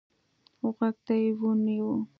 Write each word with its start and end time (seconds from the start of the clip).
غوږ 0.59 0.79
ته 1.05 1.13
يې 1.21 1.27
ونيو. 1.39 1.91